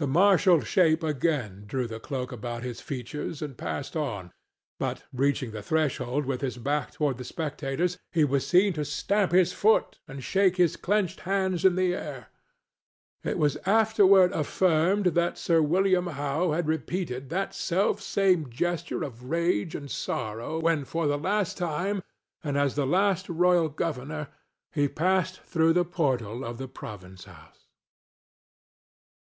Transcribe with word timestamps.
The 0.00 0.08
martial 0.08 0.62
shape 0.62 1.04
again 1.04 1.62
drew 1.68 1.86
the 1.86 2.00
cloak 2.00 2.32
about 2.32 2.64
his 2.64 2.80
features 2.80 3.40
and 3.40 3.56
passed 3.56 3.94
on, 3.96 4.32
but, 4.80 5.04
reaching 5.12 5.52
the 5.52 5.62
threshold 5.62 6.26
with 6.26 6.40
his 6.40 6.58
back 6.58 6.90
toward 6.90 7.18
the 7.18 7.22
spectators, 7.24 7.96
he 8.10 8.24
was 8.24 8.44
seen 8.44 8.72
to 8.72 8.84
stamp 8.84 9.30
his 9.30 9.52
foot 9.52 10.00
and 10.08 10.24
shake 10.24 10.56
his 10.56 10.74
clenched 10.74 11.20
hands 11.20 11.64
in 11.64 11.76
the 11.76 11.94
air. 11.94 12.30
It 13.22 13.38
was 13.38 13.54
afterward 13.64 14.32
affirmed 14.32 15.06
that 15.14 15.38
Sir 15.38 15.62
William 15.62 16.08
Howe 16.08 16.50
had 16.50 16.66
repeated 16.66 17.28
that 17.30 17.54
selfsame 17.54 18.46
gesture 18.50 19.04
of 19.04 19.30
rage 19.30 19.76
and 19.76 19.88
sorrow 19.88 20.58
when 20.58 20.84
for 20.84 21.06
the 21.06 21.16
last 21.16 21.56
time, 21.56 22.02
and 22.42 22.58
as 22.58 22.74
the 22.74 22.88
last 22.88 23.28
royal 23.28 23.68
governor, 23.68 24.30
he 24.72 24.88
passed 24.88 25.40
through 25.42 25.74
the 25.74 25.84
portal 25.84 26.44
of 26.44 26.58
the 26.58 26.66
province 26.66 27.26
house. 27.26 27.68